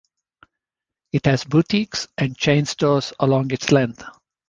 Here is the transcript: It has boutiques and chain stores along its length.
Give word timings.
It 1.11 1.27
has 1.27 1.43
boutiques 1.43 2.07
and 2.17 2.35
chain 2.35 2.65
stores 2.65 3.13
along 3.19 3.51
its 3.51 3.71
length. 3.71 4.03